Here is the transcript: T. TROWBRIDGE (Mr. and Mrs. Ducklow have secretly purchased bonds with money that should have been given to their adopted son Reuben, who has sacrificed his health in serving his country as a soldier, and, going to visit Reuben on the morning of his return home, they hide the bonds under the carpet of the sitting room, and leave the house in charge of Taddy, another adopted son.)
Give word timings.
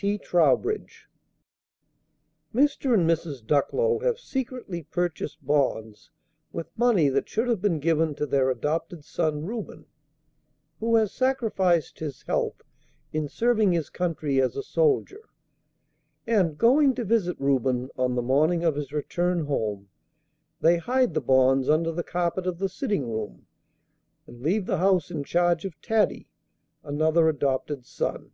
T. 0.00 0.16
TROWBRIDGE 0.16 1.08
(Mr. 2.54 2.94
and 2.94 3.04
Mrs. 3.10 3.44
Ducklow 3.44 3.98
have 3.98 4.20
secretly 4.20 4.84
purchased 4.84 5.44
bonds 5.44 6.12
with 6.52 6.68
money 6.78 7.08
that 7.08 7.28
should 7.28 7.48
have 7.48 7.60
been 7.60 7.80
given 7.80 8.14
to 8.14 8.24
their 8.24 8.48
adopted 8.48 9.04
son 9.04 9.44
Reuben, 9.44 9.86
who 10.78 10.94
has 10.94 11.10
sacrificed 11.12 11.98
his 11.98 12.22
health 12.22 12.62
in 13.12 13.26
serving 13.28 13.72
his 13.72 13.90
country 13.90 14.40
as 14.40 14.54
a 14.54 14.62
soldier, 14.62 15.30
and, 16.28 16.56
going 16.56 16.94
to 16.94 17.02
visit 17.02 17.36
Reuben 17.40 17.88
on 17.96 18.14
the 18.14 18.22
morning 18.22 18.62
of 18.62 18.76
his 18.76 18.92
return 18.92 19.46
home, 19.46 19.88
they 20.60 20.76
hide 20.76 21.12
the 21.12 21.20
bonds 21.20 21.68
under 21.68 21.90
the 21.90 22.04
carpet 22.04 22.46
of 22.46 22.60
the 22.60 22.68
sitting 22.68 23.10
room, 23.10 23.48
and 24.28 24.42
leave 24.42 24.66
the 24.66 24.78
house 24.78 25.10
in 25.10 25.24
charge 25.24 25.64
of 25.64 25.80
Taddy, 25.82 26.30
another 26.84 27.28
adopted 27.28 27.84
son.) 27.84 28.30